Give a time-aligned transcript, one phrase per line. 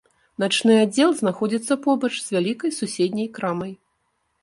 [0.43, 3.81] Начны аддзел знаходзіцца побач з вялікай суседняй крамай.